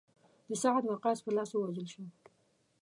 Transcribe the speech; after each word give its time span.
د 0.47 0.49
سعد 0.61 0.83
وقاص 0.87 1.17
په 1.25 1.31
لاس 1.37 1.49
ووژل 1.53 1.87
شو. 1.93 2.03